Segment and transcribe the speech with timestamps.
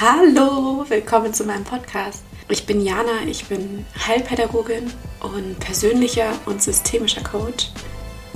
[0.00, 2.22] Hallo, willkommen zu meinem Podcast.
[2.48, 7.70] Ich bin Jana, ich bin Heilpädagogin und persönlicher und systemischer Coach.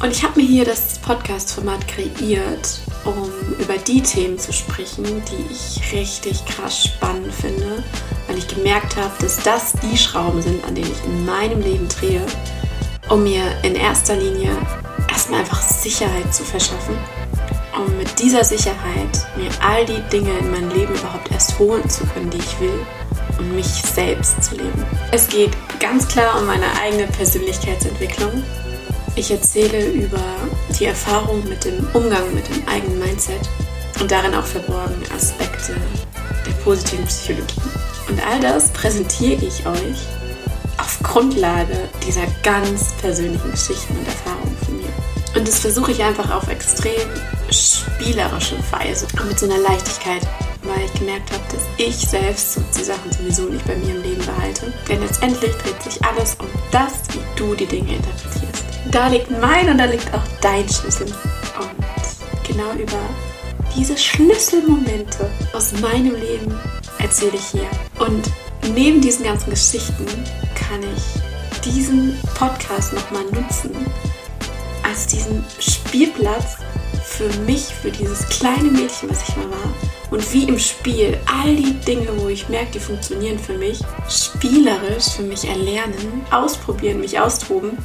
[0.02, 3.30] Und ich habe mir hier das Podcast-Format kreiert, um
[3.60, 7.84] über die Themen zu sprechen, die ich richtig krass spannend finde,
[8.26, 11.86] weil ich gemerkt habe, dass das die Schrauben sind, an denen ich in meinem Leben
[11.86, 12.26] drehe,
[13.08, 14.50] um mir in erster Linie
[15.08, 16.96] erstmal einfach Sicherheit zu verschaffen
[17.76, 22.04] um mit dieser Sicherheit mir all die Dinge in mein Leben überhaupt erst holen zu
[22.06, 22.86] können, die ich will
[23.38, 24.84] und mich selbst zu leben.
[25.10, 28.42] Es geht ganz klar um meine eigene Persönlichkeitsentwicklung.
[29.14, 30.22] Ich erzähle über
[30.78, 33.40] die Erfahrung mit dem Umgang mit dem eigenen Mindset
[34.00, 35.74] und darin auch verborgene Aspekte
[36.46, 37.60] der positiven Psychologie.
[38.08, 40.06] Und all das präsentiere ich euch
[40.78, 44.88] auf Grundlage dieser ganz persönlichen Geschichten und Erfahrungen von mir.
[45.36, 47.08] Und das versuche ich einfach auf extrem
[47.52, 50.26] spielerische Weise und mit so einer Leichtigkeit,
[50.62, 54.24] weil ich gemerkt habe, dass ich selbst die Sachen sowieso nicht bei mir im Leben
[54.24, 54.72] behalte.
[54.88, 58.64] Denn letztendlich dreht sich alles um das, wie du die Dinge interpretierst.
[58.90, 61.06] Da liegt mein und da liegt auch dein Schlüssel.
[61.06, 62.98] Und genau über
[63.76, 66.58] diese Schlüsselmomente aus meinem Leben
[66.98, 67.68] erzähle ich hier.
[67.98, 68.30] Und
[68.74, 70.06] neben diesen ganzen Geschichten
[70.54, 73.70] kann ich diesen Podcast nochmal nutzen
[74.82, 76.58] als diesen Spielplatz
[77.12, 79.74] für mich, für dieses kleine Mädchen, was ich mal war.
[80.10, 85.10] Und wie im Spiel all die Dinge, wo ich merke, die funktionieren für mich, spielerisch
[85.16, 87.76] für mich erlernen, ausprobieren, mich austoben,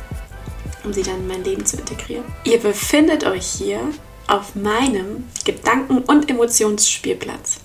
[0.84, 2.24] um sie dann in mein Leben zu integrieren.
[2.46, 3.82] Ihr befindet euch hier
[4.28, 7.60] auf meinem Gedanken- und Emotionsspielplatz.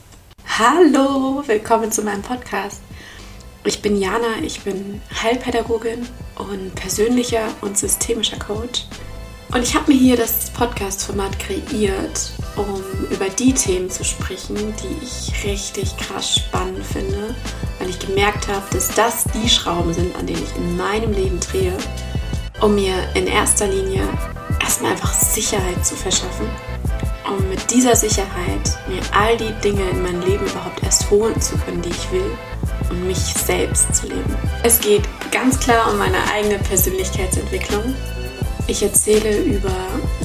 [0.59, 2.81] Hallo, willkommen zu meinem Podcast.
[3.65, 8.87] Ich bin Jana, ich bin Heilpädagogin und persönlicher und systemischer Coach.
[9.55, 15.05] Und ich habe mir hier das Podcast-Format kreiert, um über die Themen zu sprechen, die
[15.05, 17.35] ich richtig krass spannend finde,
[17.79, 21.39] weil ich gemerkt habe, dass das die Schrauben sind, an denen ich in meinem Leben
[21.39, 21.77] drehe,
[22.63, 24.09] um mir in erster Linie
[24.63, 26.47] erstmal einfach Sicherheit zu verschaffen,
[27.27, 31.59] um mit dieser Sicherheit mir all die Dinge in mein Leben überhaupt erst holen zu
[31.59, 32.39] können, die ich will
[32.89, 34.35] und mich selbst zu leben.
[34.63, 37.95] Es geht ganz klar um meine eigene Persönlichkeitsentwicklung
[38.67, 39.75] ich erzähle über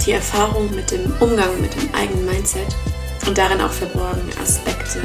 [0.05, 2.67] die Erfahrung mit dem Umgang mit dem eigenen Mindset
[3.25, 5.01] und darin auch verborgene Aspekte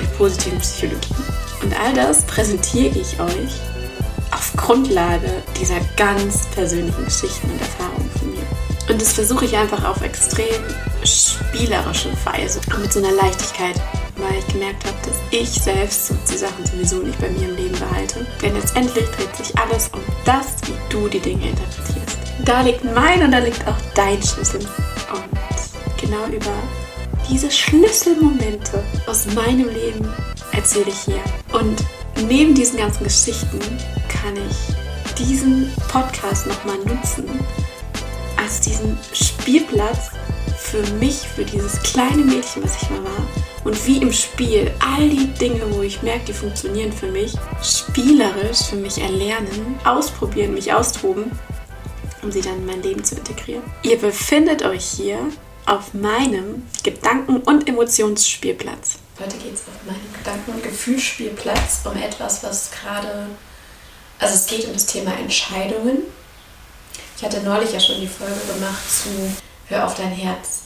[0.00, 1.14] der positiven Psychologie.
[1.62, 3.52] Und all das präsentiere ich euch
[4.32, 8.42] auf Grundlage dieser ganz persönlichen Geschichten und Erfahrungen von mir.
[8.88, 10.62] Und das versuche ich einfach auf extrem
[11.04, 13.80] spielerische Weise und mit so einer Leichtigkeit,
[14.16, 17.78] weil ich gemerkt habe, dass ich selbst die Sachen sowieso nicht bei mir im Leben
[17.78, 18.26] behalte.
[18.42, 22.03] Denn letztendlich dreht sich alles um das, wie du die Dinge interpretierst.
[22.42, 24.60] Da liegt mein und da liegt auch dein Schlüssel.
[24.60, 26.52] Und genau über
[27.30, 30.12] diese Schlüsselmomente aus meinem Leben
[30.52, 31.22] erzähle ich hier.
[31.52, 31.84] Und
[32.28, 33.60] neben diesen ganzen Geschichten
[34.08, 37.24] kann ich diesen Podcast nochmal nutzen
[38.36, 40.10] als diesen Spielplatz
[40.58, 43.26] für mich, für dieses kleine Mädchen, was ich mal war.
[43.64, 48.64] Und wie im Spiel all die Dinge, wo ich merke, die funktionieren für mich, spielerisch
[48.68, 51.30] für mich erlernen, ausprobieren, mich austoben
[52.24, 53.62] um sie dann in mein Leben zu integrieren.
[53.82, 55.18] Ihr befindet euch hier
[55.66, 58.96] auf meinem Gedanken- und Emotionsspielplatz.
[59.20, 63.28] Heute geht es auf meinem Gedanken- und Gefühlsspielplatz um etwas, was gerade,
[64.18, 65.98] also es geht um das Thema Entscheidungen.
[67.16, 69.08] Ich hatte neulich ja schon die Folge gemacht zu
[69.66, 70.62] Hör auf dein Herz.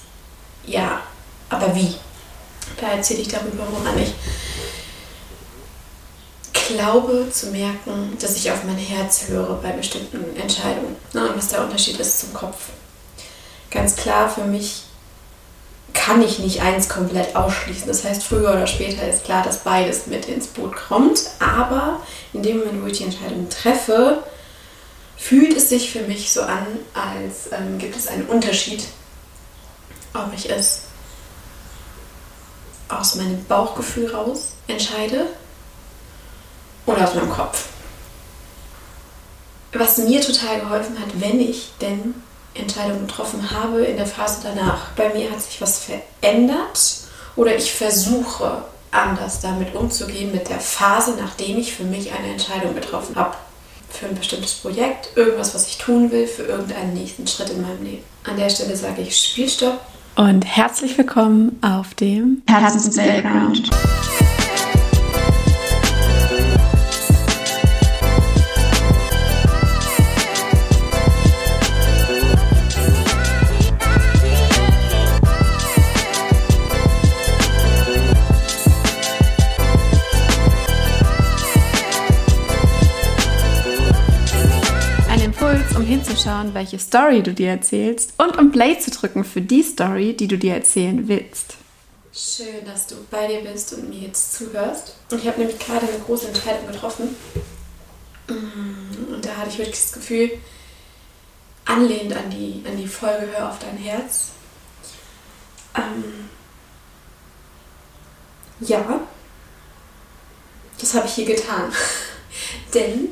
[0.67, 1.03] Ja,
[1.51, 1.95] aber wie?
[2.81, 4.13] Da erzähle ich darüber, woran ich
[6.69, 10.97] glaube zu merken, dass ich auf mein Herz höre bei bestimmten Entscheidungen.
[11.13, 12.57] und was der Unterschied ist zum Kopf.
[13.71, 14.85] Ganz klar, für mich
[15.93, 17.89] kann ich nicht eins komplett ausschließen.
[17.89, 21.23] Das heißt, früher oder später ist klar, dass beides mit ins Boot kommt.
[21.41, 22.01] Aber
[22.33, 24.23] in dem Moment, wo ich die Entscheidung treffe,
[25.17, 28.85] fühlt es sich für mich so an, als ähm, gibt es einen Unterschied,
[30.15, 30.83] ob ich es
[32.89, 35.27] aus meinem Bauchgefühl raus entscheide
[36.89, 37.69] oder aus meinem Kopf.
[39.75, 42.15] Was mir total geholfen hat, wenn ich denn
[42.55, 44.91] Entscheidungen getroffen habe in der Phase danach.
[44.97, 46.81] Bei mir hat sich was verändert
[47.37, 52.75] oder ich versuche anders damit umzugehen mit der Phase, nachdem ich für mich eine Entscheidung
[52.75, 53.37] getroffen habe.
[53.91, 57.83] Für ein bestimmtes Projekt, irgendwas, was ich tun will, für irgendeinen nächsten Schritt in meinem
[57.83, 58.03] Leben.
[58.25, 59.81] An der Stelle sage ich Spielstopp.
[60.17, 62.97] Und herzlich willkommen auf dem Herzens
[86.49, 90.29] Schauen, welche Story du dir erzählst und um Play zu drücken für die Story, die
[90.29, 91.57] du dir erzählen willst.
[92.13, 94.95] Schön, dass du bei dir bist und mir jetzt zuhörst.
[95.11, 97.15] Ich habe nämlich gerade eine große Entscheidung getroffen.
[98.29, 100.31] Und da hatte ich wirklich das Gefühl,
[101.65, 104.31] anlehnt an die, an die Folge Hör auf dein Herz.
[105.77, 106.29] Ähm,
[108.61, 109.01] ja,
[110.81, 111.73] das habe ich hier getan.
[112.75, 113.09] Denn,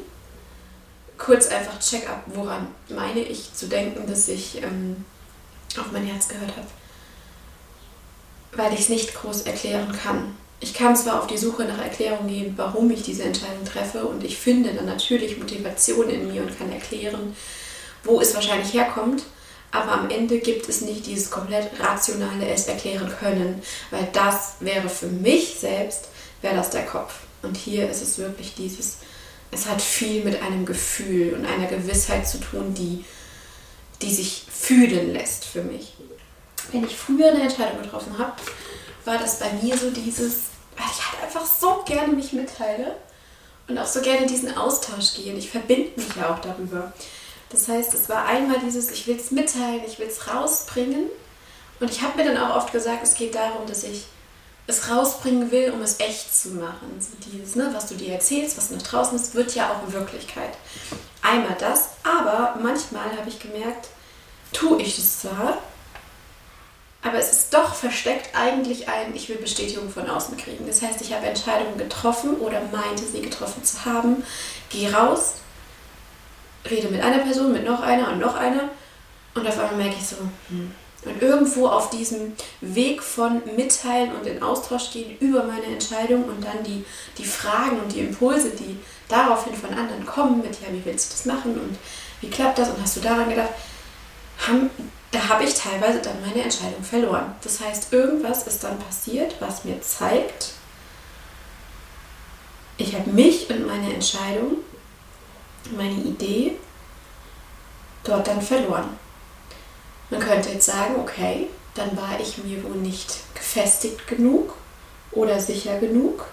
[1.19, 5.05] kurz einfach Check-up, woran meine ich zu denken, dass ich ähm,
[5.79, 6.67] auf mein Herz gehört habe.
[8.53, 10.35] Weil ich es nicht groß erklären kann.
[10.61, 14.25] Ich kann zwar auf die Suche nach Erklärung gehen, warum ich diese Entscheidung treffe, und
[14.25, 17.37] ich finde dann natürlich Motivation in mir und kann erklären,
[18.05, 19.25] wo es wahrscheinlich herkommt,
[19.71, 24.89] aber am Ende gibt es nicht dieses komplett rationale es erklären können, weil das wäre
[24.89, 26.09] für mich selbst,
[26.41, 27.15] wäre das der Kopf.
[27.43, 28.99] Und hier ist es wirklich dieses,
[29.51, 33.05] es hat viel mit einem Gefühl und einer Gewissheit zu tun, die,
[34.03, 35.95] die sich fühlen lässt für mich.
[36.73, 38.33] Wenn ich früher eine Entscheidung getroffen habe,
[39.05, 40.45] war das bei mir so dieses,
[40.77, 42.97] weil ich halt einfach so gerne mich mitteile
[43.69, 45.33] und auch so gerne diesen Austausch gehe.
[45.33, 46.93] Und ich verbinde mich ja auch darüber.
[47.51, 51.07] Das heißt, es war einmal dieses, ich will es mitteilen, ich will es rausbringen.
[51.79, 54.07] Und ich habe mir dann auch oft gesagt, es geht darum, dass ich
[54.67, 56.99] es rausbringen will, um es echt zu machen.
[56.99, 60.51] So dieses, ne, was du dir erzählst, was nach draußen ist, wird ja auch Wirklichkeit.
[61.23, 63.89] Einmal das, aber manchmal habe ich gemerkt,
[64.53, 65.59] tue ich das zwar,
[67.03, 70.67] aber es ist doch versteckt eigentlich ein, ich will Bestätigung von außen kriegen.
[70.67, 74.25] Das heißt, ich habe Entscheidungen getroffen oder meinte sie getroffen zu haben,
[74.71, 75.35] gehe raus,
[76.69, 78.71] rede mit einer Person, mit noch einer und noch einer
[79.35, 80.17] und auf einmal merke ich so,
[80.49, 80.73] hm.
[81.07, 86.45] Und irgendwo auf diesem Weg von Mitteilen und in Austausch gehen über meine Entscheidung und
[86.45, 86.85] dann die,
[87.17, 88.77] die Fragen und die Impulse, die
[89.09, 91.79] daraufhin von anderen kommen, mit ja, wie willst du das machen und
[92.21, 93.51] wie klappt das und hast du daran gedacht,
[94.47, 94.69] haben,
[95.13, 97.35] da habe ich teilweise dann meine Entscheidung verloren.
[97.43, 100.55] Das heißt, irgendwas ist dann passiert, was mir zeigt,
[102.79, 104.59] ich habe mich und meine Entscheidung
[105.75, 106.57] meine Idee
[108.05, 108.99] dort dann verloren.
[110.11, 114.55] Man könnte jetzt sagen, okay, dann war ich mir wohl nicht gefestigt genug
[115.13, 116.27] oder sicher genug,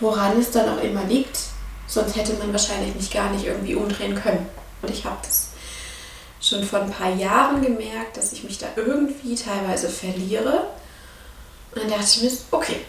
[0.00, 1.38] woran es dann auch immer liegt.
[1.86, 4.46] Sonst hätte man wahrscheinlich mich gar nicht irgendwie umdrehen können.
[4.82, 5.48] Und ich habe das
[6.40, 10.68] schon vor ein paar Jahren gemerkt, dass ich mich da irgendwie teilweise verliere.
[11.72, 12.80] Und dann dachte ich mir, okay,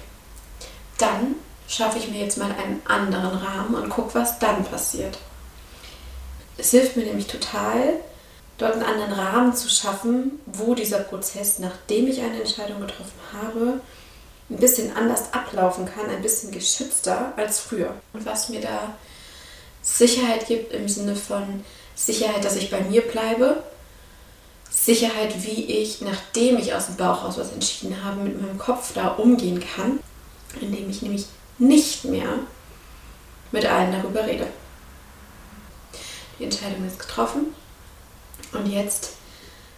[0.97, 1.35] dann
[1.67, 5.17] schaffe ich mir jetzt mal einen anderen Rahmen und gucke, was dann passiert.
[6.57, 7.93] Es hilft mir nämlich total,
[8.59, 13.81] dort einen anderen Rahmen zu schaffen, wo dieser Prozess, nachdem ich eine Entscheidung getroffen habe,
[14.49, 17.93] ein bisschen anders ablaufen kann, ein bisschen geschützter als früher.
[18.13, 18.95] Und was mir da
[19.81, 21.63] Sicherheit gibt im Sinne von
[21.95, 23.63] Sicherheit, dass ich bei mir bleibe,
[24.69, 28.93] Sicherheit, wie ich, nachdem ich aus dem Bauch raus was entschieden habe, mit meinem Kopf
[28.93, 29.99] da umgehen kann,
[30.59, 31.25] indem ich nämlich
[31.57, 32.29] nicht mehr
[33.51, 34.47] mit allen darüber rede.
[36.37, 37.53] Die Entscheidung ist getroffen
[38.53, 39.11] und jetzt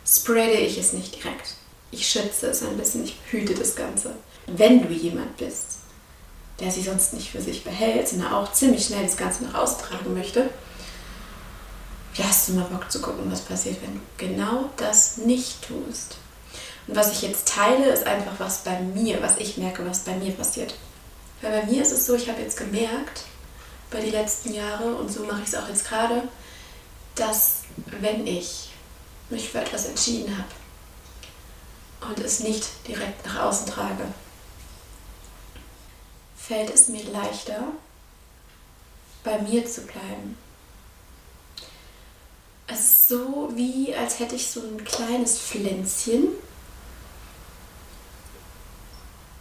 [0.05, 1.55] spreade ich es nicht direkt.
[1.91, 4.15] Ich schütze es ein bisschen, ich hüte das Ganze.
[4.47, 5.79] Wenn du jemand bist,
[6.59, 9.79] der sich sonst nicht für sich behält, sondern auch ziemlich schnell das Ganze nach außen
[9.79, 10.49] tragen möchte,
[12.15, 16.17] ja, hast du mal Bock zu gucken, was passiert, wenn du genau das nicht tust.
[16.87, 20.15] Und was ich jetzt teile, ist einfach was bei mir, was ich merke, was bei
[20.15, 20.75] mir passiert.
[21.41, 23.23] Weil bei mir ist es so, ich habe jetzt gemerkt,
[23.89, 26.23] bei den letzten Jahren, und so mache ich es auch jetzt gerade,
[27.15, 27.60] dass
[27.99, 28.69] wenn ich
[29.29, 34.05] mich für etwas entschieden habe und es nicht direkt nach außen trage,
[36.35, 37.63] fällt es mir leichter,
[39.23, 40.37] bei mir zu bleiben.
[42.67, 46.29] Es ist so wie, als hätte ich so ein kleines Pflänzchen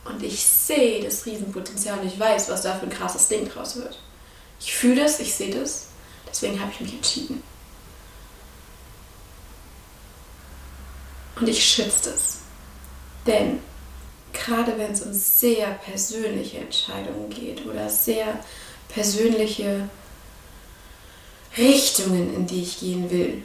[0.05, 3.77] und ich sehe das Riesenpotenzial und ich weiß, was da für ein krasses Ding draus
[3.77, 3.99] wird.
[4.59, 5.87] Ich fühle das, ich sehe das,
[6.29, 7.43] deswegen habe ich mich entschieden.
[11.41, 12.39] Und ich schütze es.
[13.27, 13.61] Denn
[14.33, 18.39] gerade wenn es um sehr persönliche Entscheidungen geht oder sehr
[18.89, 19.89] persönliche
[21.57, 23.43] Richtungen, in die ich gehen will,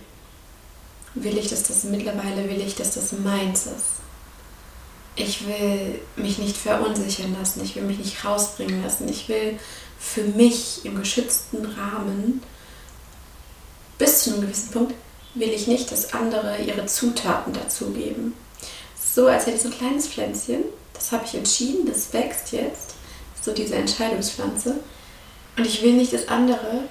[1.16, 4.02] will ich, dass das mittlerweile will ich, dass das meins ist.
[5.16, 9.58] Ich will mich nicht verunsichern lassen, ich will mich nicht rausbringen lassen, ich will
[9.98, 12.44] für mich im geschützten Rahmen
[13.98, 14.94] bis zu einem gewissen Punkt
[15.36, 18.34] will ich nicht, dass andere ihre Zutaten dazugeben.
[19.00, 20.64] So, als hätte ich so ein kleines Pflänzchen.
[20.94, 22.96] Das habe ich entschieden, das wächst jetzt.
[23.42, 24.78] So diese Entscheidungspflanze.
[25.58, 26.84] Und ich will nicht, dass andere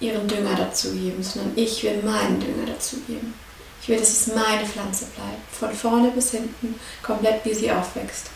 [0.00, 3.34] ihren Dünger dazugeben, sondern ich will meinen Dünger dazugeben.
[3.80, 8.30] Ich will, dass es meine Pflanze bleibt, von vorne bis hinten, komplett wie sie aufwächst.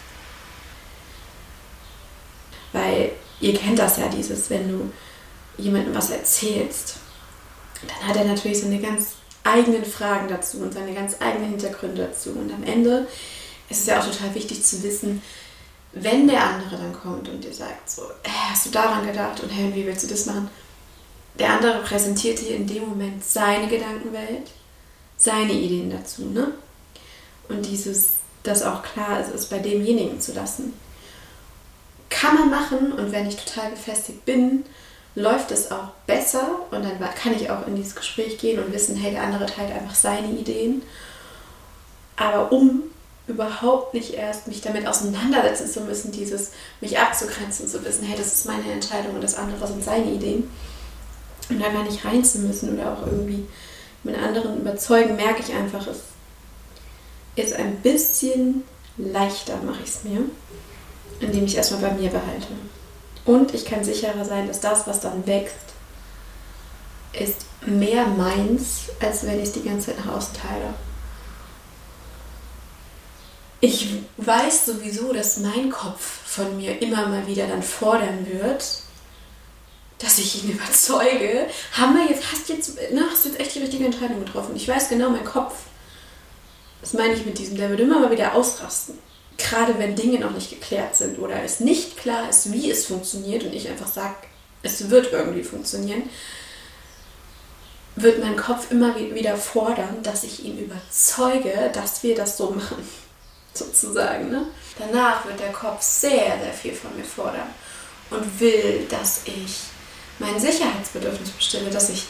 [2.73, 4.92] Weil ihr kennt das ja, dieses, wenn du
[5.58, 6.96] jemandem was erzählst,
[7.87, 9.12] dann hat er natürlich seine ganz
[9.45, 12.30] eigenen Fragen dazu und seine ganz eigenen Hintergründe dazu.
[12.30, 13.06] Und am Ende
[13.68, 15.23] ist es ja auch total wichtig zu wissen,
[15.92, 19.49] wenn der andere dann kommt und dir sagt, so, hey, hast du daran gedacht und
[19.49, 20.50] hey, wie willst du das machen?
[21.38, 24.50] Der andere präsentiert dir in dem Moment seine Gedankenwelt,
[25.16, 26.52] seine Ideen dazu, ne?
[27.49, 30.75] Und dieses, das auch klar ist, ist bei demjenigen zu lassen.
[32.11, 34.64] Kann man machen und wenn ich total gefestigt bin,
[35.16, 38.96] läuft es auch besser und dann kann ich auch in dieses Gespräch gehen und wissen,
[38.96, 40.82] hey, der andere teilt einfach seine Ideen.
[42.16, 42.82] Aber um
[43.26, 48.35] überhaupt nicht erst mich damit auseinandersetzen zu müssen, dieses mich abzugrenzen, zu wissen, hey, das
[48.35, 50.50] ist meine Entscheidung und das andere sind seine Ideen.
[51.49, 53.46] Und da gar nicht rein zu müssen oder auch irgendwie
[54.04, 56.02] mit anderen überzeugen, merke ich einfach, es
[57.37, 58.64] ist ein bisschen
[58.99, 60.20] leichter, mache ich es mir,
[61.20, 62.49] indem ich erstmal bei mir behalte.
[63.26, 65.56] Und ich kann sicherer sein, dass das, was dann wächst,
[67.12, 70.75] ist mehr meins, als wenn ich es die ganze Zeit nach außen teile.
[73.61, 78.64] Ich weiß sowieso, dass mein Kopf von mir immer mal wieder dann fordern wird,
[79.99, 81.49] dass ich ihn überzeuge.
[81.73, 84.54] Haben wir jetzt, hast jetzt, na, ne, hast jetzt echt die richtige Entscheidung getroffen?
[84.54, 85.54] Ich weiß genau, mein Kopf,
[86.80, 88.99] das meine ich mit diesem, der wird immer mal wieder ausrasten
[89.38, 93.45] gerade wenn Dinge noch nicht geklärt sind oder es nicht klar ist, wie es funktioniert
[93.45, 94.14] und ich einfach sage,
[94.62, 96.05] es wird irgendwie funktionieren,
[97.97, 102.87] wird mein Kopf immer wieder fordern, dass ich ihn überzeuge, dass wir das so machen,
[103.55, 104.31] sozusagen.
[104.31, 104.47] Ne?
[104.78, 107.49] Danach wird der Kopf sehr, sehr viel von mir fordern
[108.11, 109.61] und will, dass ich
[110.19, 112.05] mein Sicherheitsbedürfnis bestimme, dass ich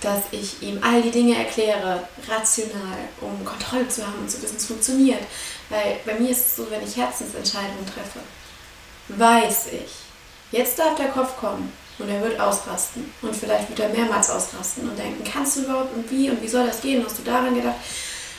[0.00, 4.56] dass ich ihm all die Dinge erkläre, rational, um Kontrolle zu haben und zu wissen,
[4.56, 5.22] es funktioniert.
[5.70, 8.20] Weil bei mir ist es so, wenn ich Herzensentscheidungen treffe,
[9.08, 13.10] weiß ich, jetzt darf der Kopf kommen und er wird ausrasten.
[13.22, 16.48] Und vielleicht wird er mehrmals ausrasten und denken, kannst du überhaupt und wie und wie
[16.48, 17.02] soll das gehen?
[17.04, 17.76] Hast du daran gedacht?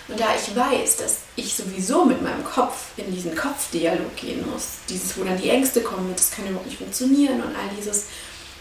[0.07, 4.77] Und da ich weiß, dass ich sowieso mit meinem Kopf in diesen Kopfdialog gehen muss,
[4.87, 8.05] dieses, wo dann die Ängste kommen, das kann überhaupt nicht funktionieren und all dieses,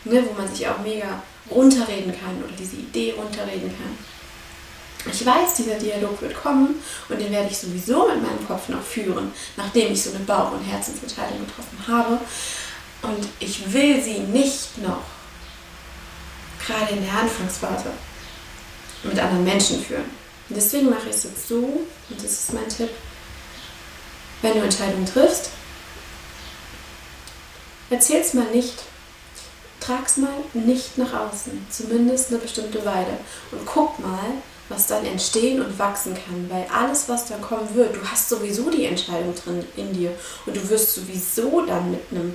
[0.04, 3.98] ne, wo man sich auch mega runterreden kann oder diese Idee runterreden kann.
[5.12, 8.82] Ich weiß, dieser Dialog wird kommen und den werde ich sowieso mit meinem Kopf noch
[8.82, 12.18] führen, nachdem ich so eine Bauch- und Herzensentscheidung getroffen habe.
[13.02, 15.02] Und ich will sie nicht noch,
[16.66, 17.90] gerade in der Anfangsphase,
[19.04, 20.10] mit anderen Menschen führen.
[20.48, 22.90] Und deswegen mache ich es jetzt so, und das ist mein Tipp,
[24.42, 25.50] wenn du Entscheidungen triffst,
[27.90, 28.74] erzähl es mal nicht
[29.86, 33.18] trag's mal nicht nach außen, zumindest eine bestimmte Weile.
[33.52, 34.32] Und guck mal,
[34.68, 38.68] was dann entstehen und wachsen kann, weil alles, was dann kommen wird, du hast sowieso
[38.70, 40.10] die Entscheidung drin in dir
[40.44, 42.34] und du wirst sowieso dann mit einem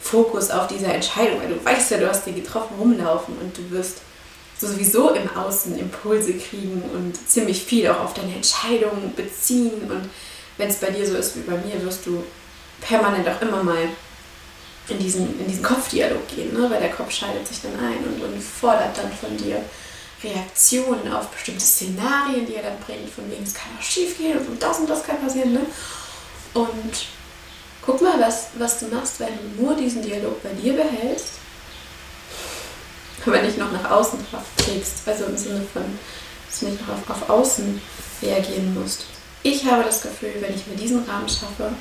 [0.00, 3.70] Fokus auf dieser Entscheidung, weil du weißt ja, du hast die getroffen, rumlaufen und du
[3.70, 3.98] wirst
[4.58, 10.10] sowieso im Außen Impulse kriegen und ziemlich viel auch auf deine Entscheidung beziehen und
[10.58, 12.22] wenn es bei dir so ist wie bei mir, wirst du
[12.80, 13.88] permanent auch immer mal
[14.88, 16.68] in diesen, in diesen Kopfdialog gehen, ne?
[16.70, 19.62] weil der Kopf schaltet sich dann ein und, und fordert dann von dir
[20.22, 24.38] Reaktionen auf bestimmte Szenarien, die er dann bringt, von wegen es kann auch schief gehen
[24.38, 25.52] und das und das kann passieren.
[25.52, 25.60] Ne?
[26.54, 27.06] Und
[27.80, 31.34] guck mal, was, was du machst, wenn du nur diesen Dialog bei dir behältst,
[33.24, 34.18] aber nicht noch nach außen
[34.56, 35.84] trägst, also im Sinne von,
[36.48, 37.80] dass du nicht noch auf, auf außen
[38.20, 39.04] reagieren musst.
[39.44, 41.72] Ich habe das Gefühl, wenn ich mir diesen Rahmen schaffe,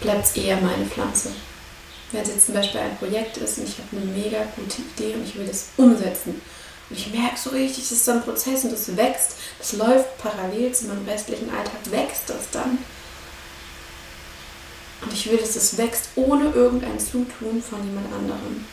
[0.00, 1.32] bleibt es eher meine Pflanze
[2.16, 5.14] wenn es jetzt zum Beispiel ein Projekt ist und ich habe eine mega gute Idee
[5.14, 6.40] und ich will das umsetzen.
[6.88, 10.16] Und ich merke so richtig, das ist so ein Prozess und das wächst, das läuft
[10.18, 12.78] parallel zu meinem restlichen Alltag, wächst das dann.
[15.02, 18.64] Und ich will, dass es wächst ohne irgendein Zutun von jemand anderem.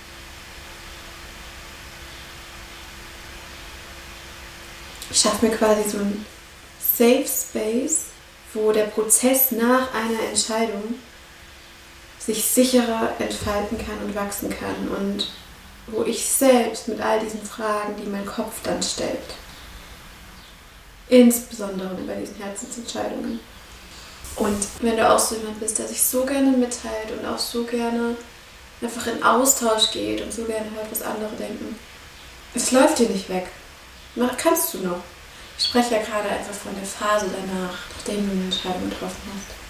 [5.12, 6.26] Ich schaffe mir quasi so ein
[6.80, 8.06] Safe Space,
[8.54, 10.96] wo der Prozess nach einer Entscheidung
[12.26, 15.28] sich sicherer entfalten kann und wachsen kann und
[15.88, 19.20] wo ich selbst mit all diesen Fragen, die mein Kopf dann stellt,
[21.10, 23.40] insbesondere bei diesen Herzensentscheidungen.
[24.38, 27.66] Und wenn du auch so jemand bist, der sich so gerne mitteilt und auch so
[27.66, 28.16] gerne
[28.82, 31.78] einfach in Austausch geht und so gerne hört, was andere denken,
[32.56, 33.48] es läuft dir nicht weg.
[34.38, 35.02] Kannst du noch.
[35.58, 39.63] Ich spreche ja gerade einfach von der Phase danach, nachdem du eine Entscheidung getroffen hast.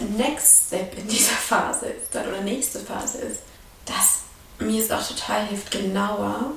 [0.00, 3.40] Next Step in dieser Phase ist dann, oder nächste Phase ist,
[3.84, 4.20] dass
[4.58, 6.52] mir es auch total hilft, genauer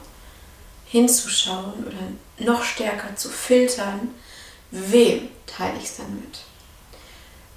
[0.85, 4.13] hinzuschauen oder noch stärker zu filtern,
[4.71, 6.39] wem teile ich es dann mit.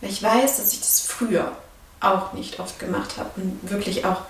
[0.00, 1.56] Weil ich weiß, dass ich das früher
[2.00, 4.22] auch nicht oft gemacht habe und wirklich auch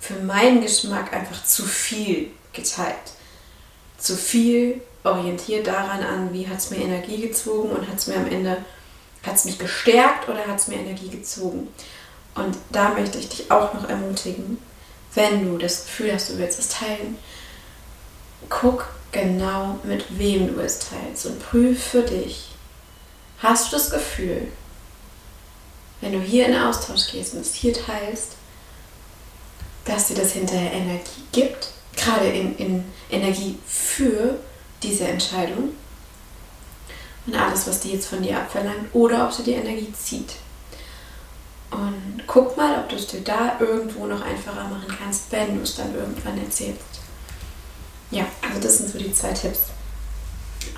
[0.00, 3.12] für meinen Geschmack einfach zu viel geteilt.
[3.98, 8.16] Zu viel orientiert daran an, wie hat es mir Energie gezogen und hat es mir
[8.16, 8.64] am Ende,
[9.26, 11.68] hat es mich gestärkt oder hat es mir Energie gezogen.
[12.34, 14.58] Und da möchte ich dich auch noch ermutigen,
[15.14, 17.16] wenn du das Gefühl hast, du willst es teilen,
[18.48, 22.48] guck genau, mit wem du es teilst und prüf für dich.
[23.38, 24.48] Hast du das Gefühl,
[26.00, 28.32] wenn du hier in Austausch gehst und es hier teilst,
[29.84, 34.38] dass dir das hinterher Energie gibt, gerade in, in Energie für
[34.82, 35.70] diese Entscheidung
[37.26, 40.34] und alles, was die jetzt von dir abverlangt, oder ob sie dir Energie zieht.
[41.70, 45.62] Und guck mal, ob du es dir da irgendwo noch einfacher machen kannst, wenn du
[45.62, 46.82] es dann irgendwann erzählst.
[48.10, 49.60] Ja, also das sind so die zwei Tipps.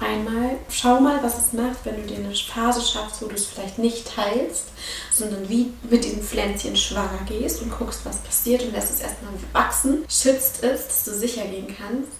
[0.00, 3.46] Einmal, schau mal, was es macht, wenn du dir eine Phase schaffst, wo du es
[3.46, 4.64] vielleicht nicht teilst,
[5.12, 9.32] sondern wie mit diesem Pflänzchen schwanger gehst und guckst, was passiert und lässt es erstmal
[9.52, 12.10] wachsen, schützt es, dass du sicher gehen kannst.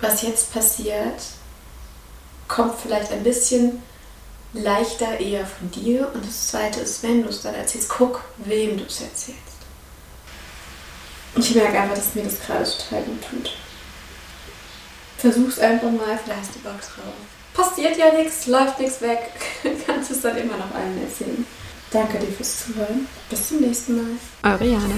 [0.00, 1.22] Was jetzt passiert,
[2.54, 3.82] kommt vielleicht ein bisschen
[4.52, 6.08] leichter eher von dir.
[6.14, 9.40] Und das Zweite ist, wenn du es dann erzählst, guck, wem du es erzählst.
[11.36, 13.52] Ich merke einfach, dass mir das gerade total gut tut.
[15.18, 17.14] Versuch's einfach mal, vielleicht hast du Bock drauf.
[17.54, 19.32] Passiert ja nichts, läuft nichts weg.
[19.86, 21.44] Kannst es dann immer noch allen erzählen.
[21.90, 23.08] Danke dir fürs Zuhören.
[23.30, 24.52] Bis zum nächsten Mal.
[24.52, 24.94] Eure Jana.